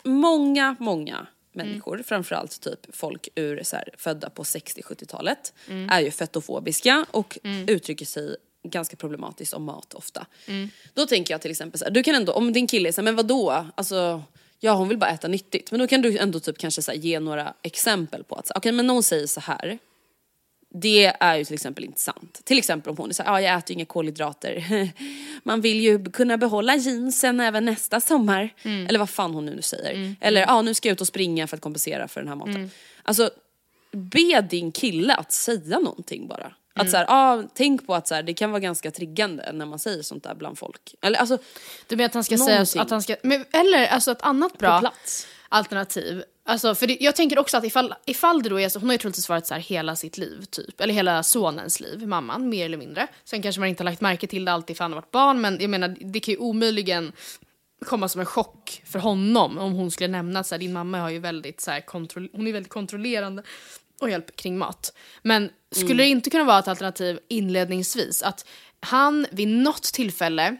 många, 0.03 0.75
många 0.79 1.27
människor, 1.53 2.03
framförallt 2.07 2.61
typ 2.61 2.95
folk 2.95 3.27
ur 3.35 3.63
så 3.63 3.75
här, 3.75 3.89
födda 3.97 4.29
på 4.29 4.43
60-70-talet, 4.43 5.53
Mm. 5.69 5.89
är 5.89 6.01
ju 6.01 6.11
fetofobiska 6.11 7.05
och 7.11 7.37
uttrycker 7.67 8.05
sig 8.05 8.35
ganska 8.69 8.95
problematiskt 8.95 9.53
om 9.53 9.63
mat 9.63 9.93
ofta. 9.93 10.25
Mm. 10.47 10.69
Då 10.93 11.05
tänker 11.05 11.33
jag 11.33 11.41
till 11.41 11.51
exempel 11.51 11.79
så 11.79 11.85
här, 11.85 11.91
du 11.91 12.03
kan 12.03 12.15
ändå, 12.15 12.33
om 12.33 12.53
din 12.53 12.67
kille 12.67 12.89
är 12.89 12.93
såhär, 12.93 13.03
men 13.03 13.15
vadå? 13.15 13.65
Alltså, 13.75 14.23
ja 14.59 14.73
hon 14.73 14.87
vill 14.87 14.97
bara 14.97 15.09
äta 15.09 15.27
nyttigt. 15.27 15.71
Men 15.71 15.79
då 15.79 15.87
kan 15.87 16.01
du 16.01 16.17
ändå 16.17 16.39
typ 16.39 16.57
kanske 16.57 16.81
så 16.81 16.91
här, 16.91 16.97
ge 16.97 17.19
några 17.19 17.53
exempel 17.61 18.23
på 18.23 18.35
att, 18.35 18.47
så 18.47 18.53
här, 18.53 18.59
okej 18.59 18.71
men 18.71 18.87
någon 18.87 19.03
säger 19.03 19.27
så 19.27 19.39
här. 19.39 19.77
Det 20.77 21.05
är 21.19 21.35
ju 21.35 21.45
till 21.45 21.53
exempel 21.53 21.83
inte 21.83 21.99
sant. 21.99 22.41
Till 22.43 22.57
exempel 22.57 22.91
om 22.91 22.97
hon 22.97 23.13
såhär, 23.13 23.31
ja 23.31 23.41
jag 23.41 23.57
äter 23.57 23.71
ju 23.71 23.73
inga 23.73 23.85
kolhydrater. 23.85 24.63
Man 25.43 25.61
vill 25.61 25.79
ju 25.79 26.05
kunna 26.05 26.37
behålla 26.37 26.75
jeansen 26.75 27.39
även 27.39 27.65
nästa 27.65 28.01
sommar. 28.01 28.53
Eller 28.63 28.99
vad 28.99 29.09
fan 29.09 29.33
hon 29.33 29.45
nu 29.45 29.61
säger. 29.61 30.15
Eller 30.21 30.41
ja 30.41 30.61
nu 30.61 30.73
ska 30.73 30.87
jag 30.89 30.93
ut 30.93 31.01
och 31.01 31.07
springa 31.07 31.47
för 31.47 31.57
att 31.57 31.61
kompensera 31.61 32.07
för 32.07 32.21
den 32.21 32.27
här 32.27 32.35
maten. 32.35 32.71
Alltså 33.03 33.29
be 33.91 34.41
din 34.41 34.71
kille 34.71 35.15
att 35.15 35.31
säga 35.31 35.79
någonting 35.79 36.27
bara. 36.27 36.51
Att 36.75 36.91
så 36.91 36.97
här, 36.97 37.05
ja, 37.07 37.43
tänk 37.53 37.87
på 37.87 37.95
att 37.95 38.07
så 38.07 38.15
här, 38.15 38.23
det 38.23 38.33
kan 38.33 38.51
vara 38.51 38.59
ganska 38.59 38.91
triggande 38.91 39.51
när 39.53 39.65
man 39.65 39.79
säger 39.79 40.03
sånt 40.03 40.23
där 40.23 40.35
bland 40.35 40.57
folk. 40.57 40.95
Eller 41.01 41.19
alltså 41.19 41.37
Du 41.87 41.95
menar 41.95 42.05
att 42.05 42.13
han 42.13 42.23
ska 42.23 42.37
Någonting. 42.37 42.65
säga 42.65 42.81
att 42.81 42.89
han 42.89 43.01
ska... 43.01 43.15
Men, 43.23 43.45
eller 43.51 43.87
alltså 43.87 44.11
ett 44.11 44.21
annat 44.21 44.57
bra 44.57 44.91
alternativ. 45.49 46.23
Alltså, 46.47 46.75
för 46.75 46.87
det, 46.87 46.97
jag 46.99 47.15
tänker 47.15 47.39
också 47.39 47.57
att 47.57 47.63
ifall, 47.63 47.93
ifall 48.05 48.43
det 48.43 48.49
då 48.49 48.59
är 48.59 48.69
så, 48.69 48.79
hon 48.79 48.89
har 48.89 48.93
ju 48.93 48.97
troligtvis 48.97 49.29
varit 49.29 49.47
så 49.47 49.53
här 49.53 49.61
hela 49.61 49.95
sitt 49.95 50.17
liv 50.17 50.45
typ, 50.49 50.81
eller 50.81 50.93
hela 50.93 51.23
sonens 51.23 51.79
liv, 51.79 52.07
mamman, 52.07 52.49
mer 52.49 52.65
eller 52.65 52.77
mindre. 52.77 53.07
Sen 53.23 53.41
kanske 53.41 53.59
man 53.59 53.69
inte 53.69 53.83
har 53.83 53.85
lagt 53.85 54.01
märke 54.01 54.27
till 54.27 54.45
det 54.45 54.51
alltid 54.51 54.77
för 54.77 54.83
han 54.83 54.91
har 54.91 55.01
varit 55.01 55.11
barn, 55.11 55.41
men 55.41 55.57
jag 55.59 55.69
menar 55.69 55.95
det 56.01 56.19
kan 56.19 56.31
ju 56.31 56.37
omöjligen 56.37 57.11
komma 57.85 58.09
som 58.09 58.19
en 58.19 58.25
chock 58.25 58.81
för 58.85 58.99
honom 58.99 59.57
om 59.57 59.73
hon 59.73 59.91
skulle 59.91 60.07
nämna 60.07 60.39
att 60.39 60.47
så 60.47 60.55
här, 60.55 60.59
din 60.59 60.73
mamma 60.73 60.99
har 60.99 61.09
ju 61.09 61.19
väldigt 61.19 61.61
så 61.61 61.71
här, 61.71 61.81
kontroll, 61.81 62.29
hon 62.33 62.47
är 62.47 62.53
väldigt 62.53 62.71
kontrollerande 62.71 63.43
och 64.01 64.09
hjälper 64.09 64.33
kring 64.33 64.57
mat. 64.57 64.93
Men 65.21 65.49
skulle 65.71 66.03
det 66.03 66.09
inte 66.09 66.29
kunna 66.29 66.43
vara 66.43 66.59
ett 66.59 66.67
alternativ 66.67 67.19
inledningsvis 67.27 68.23
att 68.23 68.45
han 68.79 69.27
vid 69.31 69.47
något 69.47 69.83
tillfälle 69.83 70.57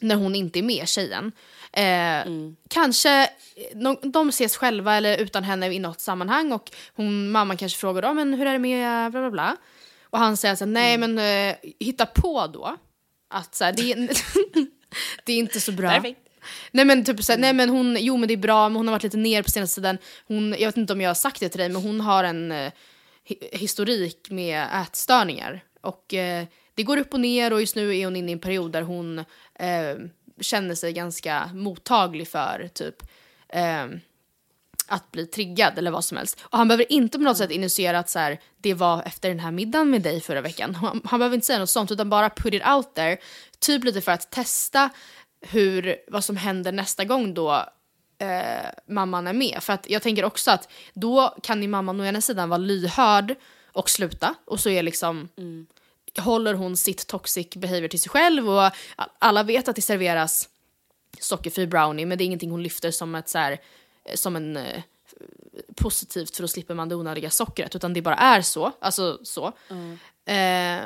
när 0.00 0.14
hon 0.14 0.34
inte 0.34 0.58
är 0.58 0.62
med, 0.62 0.88
tjejen. 0.88 1.32
Eh, 1.72 2.26
Kanske 2.68 3.22
eh, 3.22 3.92
de, 4.02 4.28
ses 4.28 4.56
själva 4.56 4.94
eller 4.94 5.18
utan 5.18 5.44
henne 5.44 5.72
i 5.72 5.78
något 5.78 6.00
sammanhang 6.00 6.52
och 6.52 6.70
hon, 6.94 7.30
mamman 7.30 7.56
kanske 7.56 7.78
frågar 7.78 8.02
då, 8.02 8.14
men 8.14 8.34
hur 8.34 8.46
är 8.46 8.52
det 8.52 8.58
med 8.58 9.10
bla 9.12 9.20
bla 9.20 9.30
bla. 9.30 9.56
Och 10.02 10.18
han 10.18 10.36
säger 10.36 10.54
så 10.54 10.66
nej 10.66 10.98
men 10.98 11.18
eh, 11.18 11.56
hitta 11.80 12.06
på 12.06 12.46
då. 12.46 12.76
Att 13.30 13.54
så 13.54 13.64
det, 13.64 13.92
är, 13.92 13.96
det 15.24 15.32
är 15.32 15.36
inte 15.36 15.60
så 15.60 15.72
bra. 15.72 15.90
Perfekt. 15.90 16.25
Nej 16.70 16.84
men 16.84 17.04
typ 17.04 17.24
såhär, 17.24 17.38
nej 17.38 17.52
men 17.52 17.68
hon, 17.68 17.96
jo 18.00 18.16
men 18.16 18.28
det 18.28 18.34
är 18.34 18.38
bra, 18.38 18.68
men 18.68 18.76
hon 18.76 18.88
har 18.88 18.92
varit 18.92 19.02
lite 19.02 19.16
ner 19.16 19.42
på 19.42 19.50
senaste 19.50 19.74
tiden. 19.74 19.98
Hon, 20.28 20.50
jag 20.58 20.68
vet 20.68 20.76
inte 20.76 20.92
om 20.92 21.00
jag 21.00 21.10
har 21.10 21.14
sagt 21.14 21.40
det 21.40 21.48
till 21.48 21.58
dig, 21.60 21.68
men 21.68 21.82
hon 21.82 22.00
har 22.00 22.24
en 22.24 22.52
eh, 22.52 22.72
hi- 23.28 23.56
historik 23.56 24.30
med 24.30 24.66
ätstörningar. 24.82 25.64
Och 25.80 26.14
eh, 26.14 26.44
det 26.74 26.82
går 26.82 26.96
upp 26.96 27.14
och 27.14 27.20
ner 27.20 27.52
och 27.52 27.60
just 27.60 27.76
nu 27.76 27.96
är 27.96 28.04
hon 28.04 28.16
inne 28.16 28.30
i 28.30 28.32
en 28.32 28.38
period 28.38 28.72
där 28.72 28.82
hon 28.82 29.18
eh, 29.54 29.96
känner 30.40 30.74
sig 30.74 30.92
ganska 30.92 31.50
mottaglig 31.54 32.28
för 32.28 32.70
typ 32.74 33.02
eh, 33.48 33.86
att 34.88 35.12
bli 35.12 35.26
triggad 35.26 35.78
eller 35.78 35.90
vad 35.90 36.04
som 36.04 36.16
helst. 36.16 36.40
Och 36.42 36.58
han 36.58 36.68
behöver 36.68 36.92
inte 36.92 37.18
på 37.18 37.24
något 37.24 37.36
sätt 37.36 37.50
initiera 37.50 37.98
att 37.98 38.10
så 38.10 38.18
här, 38.18 38.40
det 38.58 38.74
var 38.74 39.02
efter 39.02 39.28
den 39.28 39.40
här 39.40 39.50
middagen 39.50 39.90
med 39.90 40.02
dig 40.02 40.20
förra 40.20 40.40
veckan. 40.40 40.74
Han, 40.74 41.00
han 41.04 41.20
behöver 41.20 41.34
inte 41.34 41.46
säga 41.46 41.58
något 41.58 41.70
sånt 41.70 41.90
utan 41.90 42.10
bara 42.10 42.30
put 42.30 42.54
it 42.54 42.66
out 42.66 42.94
there. 42.94 43.16
Typ 43.58 43.84
lite 43.84 44.00
för 44.00 44.12
att 44.12 44.30
testa 44.30 44.90
hur, 45.40 45.96
vad 46.08 46.24
som 46.24 46.36
händer 46.36 46.72
nästa 46.72 47.04
gång 47.04 47.34
då 47.34 47.64
eh, 48.18 48.70
mamman 48.86 49.26
är 49.26 49.32
med. 49.32 49.58
För 49.62 49.72
att 49.72 49.90
jag 49.90 50.02
tänker 50.02 50.24
också 50.24 50.50
att 50.50 50.68
då 50.94 51.34
kan 51.42 51.62
ju 51.62 51.68
mamman 51.68 52.00
å 52.00 52.04
ena 52.04 52.20
sidan 52.20 52.48
vara 52.48 52.58
lyhörd 52.58 53.34
och 53.72 53.90
sluta 53.90 54.34
och 54.44 54.60
så 54.60 54.68
är 54.68 54.82
liksom 54.82 55.28
håller 56.18 56.54
hon 56.54 56.76
sitt 56.76 57.06
toxic 57.06 57.50
behavior 57.50 57.88
till 57.88 58.02
sig 58.02 58.10
själv 58.10 58.50
och 58.50 58.70
alla 59.18 59.42
vet 59.42 59.68
att 59.68 59.76
det 59.76 59.82
serveras 59.82 60.48
sockerfri 61.20 61.66
brownie 61.66 62.06
men 62.06 62.18
det 62.18 62.24
är 62.24 62.26
ingenting 62.26 62.50
hon 62.50 62.62
lyfter 62.62 62.90
som 62.90 63.14
ett 63.14 63.28
så 63.28 63.38
här, 63.38 63.52
eh, 64.04 64.14
som 64.14 64.36
en 64.36 64.56
eh, 64.56 64.82
positivt 65.76 66.36
för 66.36 66.42
då 66.42 66.48
slipper 66.48 66.74
man 66.74 66.88
det 66.88 66.94
onödiga 66.94 67.30
sockret 67.30 67.76
utan 67.76 67.92
det 67.92 68.02
bara 68.02 68.16
är 68.16 68.42
så. 68.42 68.72
Alltså 68.80 69.18
så. 69.22 69.52
Eh, 70.32 70.80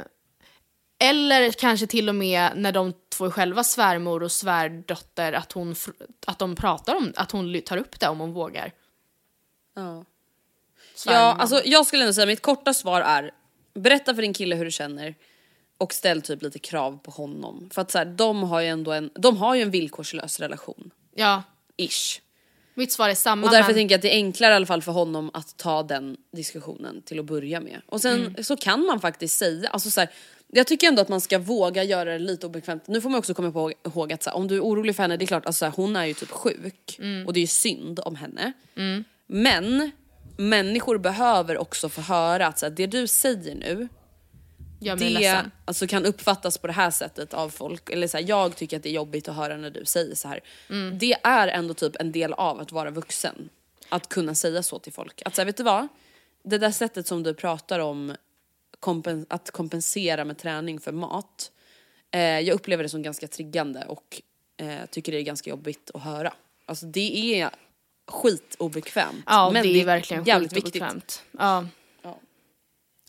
eller 1.01 1.51
kanske 1.53 1.87
till 1.87 2.09
och 2.09 2.15
med 2.15 2.51
när 2.57 2.73
de 2.73 2.93
två 3.09 3.27
är 3.27 3.31
själva 3.31 3.65
svärmor 3.65 4.23
och 4.23 4.33
svärdotter 4.33 5.33
att, 5.33 5.53
hon, 5.53 5.75
att 6.27 6.39
de 6.39 6.57
pratar 6.57 6.97
om 6.97 7.13
att 7.17 7.31
hon 7.33 7.61
tar 7.63 7.77
upp 7.77 8.01
det 8.01 8.09
om 8.09 8.21
hon 8.21 8.33
vågar. 8.33 8.73
Ja. 9.77 9.83
Ja, 9.83 10.05
Svärmor. 10.95 11.41
alltså 11.41 11.63
jag 11.65 11.87
skulle 11.87 12.03
ändå 12.03 12.13
säga 12.13 12.27
mitt 12.27 12.43
korta 12.43 12.75
svar 12.75 13.01
är 13.01 13.31
berätta 13.75 14.15
för 14.15 14.23
din 14.23 14.33
kille 14.33 14.57
hur 14.57 14.65
du 14.65 14.71
känner 14.71 15.15
och 15.79 15.93
ställ 15.95 16.23
typ 16.23 16.43
lite 16.43 16.59
krav 16.59 16.99
på 17.03 17.11
honom. 17.11 17.71
För 17.73 17.83
att 17.83 17.91
så 17.91 17.99
här, 17.99 18.05
de 18.05 18.43
har 18.43 18.61
ju 18.61 18.67
ändå 18.69 18.93
en, 18.93 19.11
de 19.15 19.37
har 19.37 19.55
ju 19.55 19.63
en 19.63 19.71
villkorslös 19.71 20.41
relation. 20.41 20.91
Ja, 21.15 21.43
Ish. 21.77 22.21
mitt 22.75 22.93
svar 22.93 23.09
är 23.09 23.15
samma. 23.15 23.47
Och 23.47 23.53
därför 23.53 23.69
men- 23.69 23.75
tänker 23.77 23.93
jag 23.93 23.99
att 23.99 24.03
det 24.03 24.13
är 24.15 24.17
enklare 24.17 24.53
i 24.53 24.57
alla 24.57 24.67
fall 24.67 24.83
för 24.83 24.93
honom 24.93 25.31
att 25.35 25.57
ta 25.57 25.83
den 25.83 26.17
diskussionen 26.33 27.03
till 27.03 27.19
att 27.19 27.25
börja 27.25 27.61
med. 27.61 27.83
Och 27.87 28.01
sen 28.01 28.21
Mm. 28.27 28.45
så 28.45 28.57
kan 28.57 28.87
man 28.87 29.01
faktiskt 29.01 29.39
säga, 29.39 29.69
alltså 29.69 29.91
så 29.91 30.01
här, 30.01 30.11
jag 30.53 30.67
tycker 30.67 30.87
ändå 30.89 31.03
att 31.03 31.09
man 31.09 31.21
ska 31.21 31.39
våga 31.39 31.85
göra 31.85 32.13
det 32.13 32.19
lite 32.19 32.47
obekvämt. 32.47 32.87
Nu 32.89 33.01
får 33.01 33.11
man 33.11 33.19
också 33.19 33.35
komma 33.35 33.53
på- 33.53 33.73
ihåg 33.87 34.13
att 34.13 34.23
så 34.23 34.31
här, 34.31 34.37
om 34.37 34.49
du 34.49 34.57
är 34.57 34.61
orolig 34.61 34.97
för 34.97 35.03
henne, 35.03 35.17
det 35.17 35.25
är 35.25 35.27
klart, 35.27 35.47
alltså, 35.47 35.67
hon 35.77 35.97
är 35.97 36.05
ju 36.05 36.15
typ 36.15 36.31
sjuk 36.31 36.97
Mm. 36.99 37.27
och 37.27 37.33
det 37.33 37.39
är 37.39 37.43
ju 37.43 37.47
synd 37.47 38.01
om 38.05 38.17
henne. 38.17 38.53
Men 39.27 39.91
människor 40.37 40.99
behöver 40.99 41.59
också 41.59 41.89
få 41.89 42.01
höra 42.01 42.47
att 42.47 42.59
så 42.59 42.67
här, 42.67 42.71
det 42.71 42.87
du 42.87 43.07
säger 43.07 43.55
nu, 43.55 43.89
gör 44.81 44.97
mig 44.97 45.13
det 45.13 45.19
ledsen. 45.21 45.51
alltså, 45.65 45.87
kan 45.87 46.05
uppfattas 46.07 46.59
på 46.59 46.67
det 46.67 46.73
här 46.73 46.91
sättet 46.91 47.35
av 47.35 47.49
folk. 47.49 47.91
Eller 47.91 48.09
så 48.09 48.17
här, 48.17 48.25
jag 48.29 48.57
tycker 48.57 48.77
att 48.77 48.83
det 48.83 48.89
är 48.89 48.93
jobbigt 48.93 49.29
att 49.29 49.37
höra 49.37 49.57
när 49.57 49.71
du 49.71 49.85
säger 49.85 50.15
så 50.15 50.29
här. 50.29 50.41
Mm. 50.71 50.99
Det 50.99 51.17
är 51.23 51.49
ändå 51.49 51.75
typ 51.75 51.97
en 51.97 52.13
del 52.13 52.33
av 52.33 52.61
att 52.61 52.73
vara 52.73 52.91
vuxen. 52.91 53.49
Att 53.89 54.09
kunna 54.09 54.35
säga 54.35 54.63
så 54.63 54.79
till 54.79 54.93
folk. 54.93 55.23
Att 55.25 55.39
här, 55.39 55.45
vet 55.45 55.57
du 55.57 55.63
vad? 55.63 55.89
Det 56.45 56.59
där 56.59 56.71
sättet 56.71 57.07
som 57.07 57.23
du 57.23 57.35
pratar 57.35 57.79
om 57.79 58.17
kompen- 58.81 59.27
att 59.29 59.51
kompensera 59.51 60.25
med 60.25 60.39
träning 60.39 60.81
för 60.81 60.93
mat. 60.93 61.51
Eh, 62.11 62.21
jag 62.21 62.55
upplever 62.55 62.83
det 62.83 62.89
som 62.89 63.03
ganska 63.03 63.29
triggande 63.29 63.85
och 63.89 64.23
eh, 64.57 64.87
tycker 64.91 65.13
det 65.13 65.19
är 65.19 65.23
ganska 65.23 65.51
jobbigt 65.51 65.91
att 65.95 66.03
höra. 66.03 66.33
Alltså 66.67 66.87
det 66.87 67.35
är 67.41 67.51
skitobekvämt. 68.07 69.25
Ja, 69.27 69.51
men 69.51 69.63
det 69.63 69.81
är 69.81 69.85
verkligen 69.85 70.25
jävligt 70.25 70.55
skitobekvämt. 70.55 71.23
Ja. 71.39 71.67
Ja. 72.03 72.19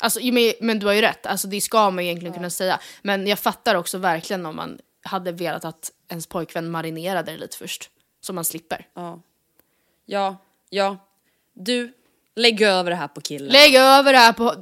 Alltså, 0.02 0.20
men, 0.24 0.54
men 0.60 0.80
du 0.80 0.86
har 0.86 0.94
ju 0.94 1.02
rätt, 1.02 1.26
alltså, 1.26 1.48
det 1.48 1.62
ska 1.62 1.90
man 1.90 2.04
egentligen 2.04 2.34
kunna 2.34 2.50
säga. 2.50 2.80
Men 3.02 3.28
jag 3.28 3.40
fattar 3.40 3.76
också 3.76 3.98
verkligen 3.98 4.46
om 4.46 4.56
man 4.56 4.80
hade 5.04 5.32
velat 5.32 5.66
att 5.66 5.92
ens 6.08 6.28
pojkvän 6.28 6.72
marinerade 6.72 7.32
det 7.32 7.38
lite 7.38 7.58
först. 7.58 7.90
Så 8.22 8.34
man 8.34 8.46
slipper. 8.46 8.88
Ja. 8.94 9.22
Ja, 10.06 10.38
ja. 10.70 10.98
Du, 11.54 11.94
lägg 12.36 12.62
över 12.62 12.90
det 12.90 12.96
här 12.96 13.08
på 13.08 13.22
killen. 13.22 13.52
Lägg 13.52 13.76
över 13.76 14.14
det 14.14 14.20
här 14.20 14.34
på... 14.34 14.56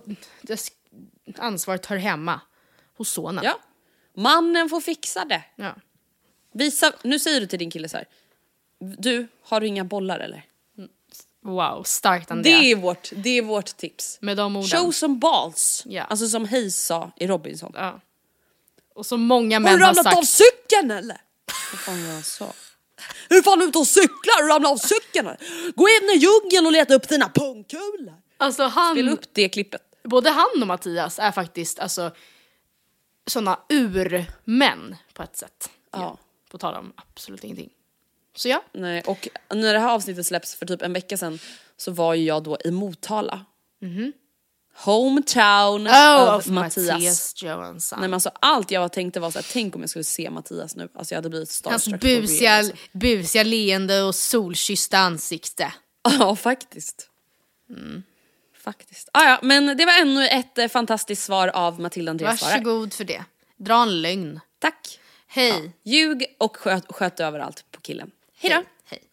Ansvaret 1.38 1.86
hör 1.86 1.98
hemma 1.98 2.42
hos 2.98 3.10
sonen. 3.10 3.44
ja. 3.44 3.60
Mannen 4.14 4.70
får 4.70 4.82
fixa 4.82 5.26
det. 5.26 5.44
Ja. 5.56 5.76
Visa, 6.52 6.94
nu 7.02 7.20
säger 7.20 7.42
du 7.42 7.48
till 7.48 7.60
din 7.60 7.72
kille 7.72 7.90
så 7.90 7.98
här. 7.98 8.08
Du, 8.80 9.28
har 9.44 9.62
du 9.62 9.68
inga 9.68 9.84
bollar 9.84 10.20
eller? 10.20 10.46
Wow, 11.42 11.84
starkt 11.84 12.32
Andrea. 12.32 12.60
Det 12.60 12.72
är 12.72 12.76
vårt, 12.76 13.10
det 13.16 13.30
är 13.30 13.42
vårt 13.42 13.78
tips. 13.78 14.18
Med 14.22 14.38
de 14.38 14.56
orden. 14.56 14.70
Show 14.70 14.92
some 14.92 15.16
balls. 15.16 15.84
Ja. 15.86 16.04
Alltså 16.04 16.28
som 16.28 16.48
Hayes 16.48 16.86
sa 16.86 17.12
i 17.16 17.28
Robinson. 17.28 17.72
Ja. 17.76 18.02
Och 18.96 19.06
så 19.06 19.18
många 19.18 19.56
Har 19.56 19.60
män 19.60 19.80
du 19.80 19.86
har 19.86 19.94
ramlat 19.94 20.18
av 20.18 20.22
sagt... 20.24 20.44
cykeln 20.44 20.92
eller? 20.92 21.22
Vad 21.72 21.80
fan 21.80 22.02
var 22.02 22.08
det 22.08 22.14
han 22.14 22.24
sa? 22.24 22.54
Är 23.30 23.36
du 23.36 23.44
fan 23.44 23.62
ute 23.62 23.78
och 23.78 23.88
cyklar? 23.88 24.36
Har 24.36 24.44
du 24.44 24.50
ramlat 24.54 24.72
av 24.72 24.78
cykeln 24.78 25.28
eller? 25.28 25.72
Gå 25.76 25.88
in 25.88 26.10
i 26.10 26.18
djungeln 26.18 26.66
och 26.66 26.72
leta 26.72 26.94
upp 26.94 27.10
dina 27.10 27.30
pungkulor. 27.30 28.14
Alltså 28.38 28.64
han... 28.64 28.96
Spela 28.96 29.12
upp 29.12 29.34
det 29.34 29.50
klippet. 29.50 29.82
Både 30.04 30.30
han 30.30 30.62
och 30.62 30.68
Mattias 30.68 31.20
är 31.20 31.32
faktiskt 31.32 31.80
alltså 31.80 32.12
såna 33.28 33.60
urmän 33.70 34.96
på 35.14 35.24
ett 35.24 35.38
sätt. 35.38 35.70
Ja. 35.92 36.18
På 36.52 36.58
tal 36.58 36.76
om 36.76 36.94
absolut 36.96 37.44
ingenting. 37.44 37.70
Så 38.36 38.50
ja. 38.50 38.64
Nej, 38.74 39.02
och 39.02 39.28
när 39.50 39.74
det 39.74 39.80
här 39.80 39.90
avsnittet 39.94 40.26
släpps 40.28 40.56
för 40.56 40.66
typ 40.66 40.82
en 40.82 40.94
vecka 40.94 41.18
sedan 41.18 41.40
så 41.78 41.92
var 41.92 42.14
ju 42.14 42.24
jag 42.26 42.44
då 42.44 42.58
i 42.66 42.72
Motala. 42.72 43.46
Hometown 44.76 45.88
Oh, 45.88 46.36
of 46.36 46.48
Mattias. 46.48 47.44
Johansson. 47.44 48.00
Nej 48.00 48.10
men 48.10 48.14
alltså 48.14 48.32
allt 48.40 48.72
jag 48.72 48.92
tänkte 48.92 49.20
var 49.20 49.32
såhär, 49.32 49.46
tänk 49.54 49.76
om 49.76 49.82
jag 49.82 49.90
skulle 49.90 50.04
se 50.04 50.30
Mattias 50.30 50.76
nu. 50.76 50.90
Alltså 50.96 51.14
jag 51.14 51.18
hade 51.18 51.30
blivit 51.30 51.50
Hans 51.66 51.84
starstruck. 51.84 52.04
real, 52.04 52.22
busiga, 52.22 52.54
alltså. 52.58 52.76
busiga 52.92 53.44
leende 53.44 54.02
och 54.04 54.16
solkyssta 54.16 54.98
ansikte. 54.98 55.74
Ja 56.20 56.36
faktiskt. 56.36 57.10
Faktiskt. 58.70 59.10
Ah, 59.14 59.30
ja, 59.30 59.40
men 59.42 59.78
det 59.78 59.86
var 59.86 60.02
ännu 60.02 60.28
ett 60.28 60.58
eh, 60.58 60.68
fantastiskt 60.68 61.24
svar 61.24 61.48
av 61.48 61.80
Matilda 61.80 62.10
Andreas. 62.10 62.42
Varsågod 62.42 62.94
för 62.94 63.04
det. 63.04 63.24
Dra 63.58 63.82
en 63.82 64.02
lögn. 64.02 64.40
Tack. 64.60 65.00
Hej. 65.28 65.72
Ljug 65.84 66.26
och 66.40 66.58
sköt, 66.58 66.86
sköt 66.90 67.20
över 67.20 67.40
allt 67.40 67.72
på 67.72 67.82
killen. 67.82 68.12
Hej 68.38 68.52
då. 68.52 68.64
Hej. 68.86 69.04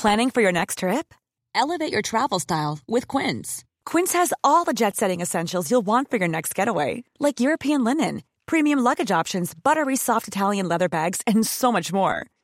Planning 0.00 0.30
for 0.30 0.42
your 0.42 0.52
next 0.52 0.78
trip? 0.78 1.14
Elevate 1.54 1.92
your 1.92 2.02
travel 2.02 2.40
style 2.40 2.78
with 2.86 3.16
Quince. 3.16 3.64
Quince 3.92 4.18
has 4.18 4.32
all 4.42 4.64
the 4.64 4.72
jet 4.72 4.96
setting 4.96 5.22
essentials 5.22 5.70
you'll 5.70 5.86
want 5.86 6.10
for 6.10 6.18
your 6.18 6.28
next 6.28 6.58
getaway, 6.58 7.04
like 7.18 7.40
European 7.40 7.84
linen, 7.84 8.22
premium 8.46 8.78
luggage 8.80 9.20
options, 9.20 9.54
buttery 9.54 9.96
soft 9.96 10.28
Italian 10.28 10.68
leather 10.68 10.88
bags, 10.88 11.20
and 11.26 11.46
so 11.46 11.72
much 11.72 11.92
more. 11.92 12.26